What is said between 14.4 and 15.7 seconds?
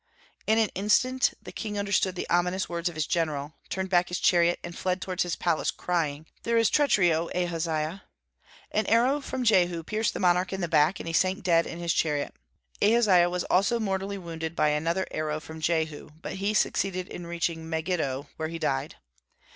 by another arrow from